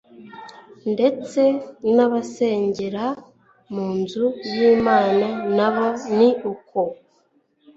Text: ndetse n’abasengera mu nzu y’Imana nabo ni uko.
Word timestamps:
ndetse 0.93 1.41
n’abasengera 1.95 3.05
mu 3.73 3.87
nzu 3.99 4.25
y’Imana 4.53 5.27
nabo 5.55 5.87
ni 6.17 6.29
uko. 6.51 6.79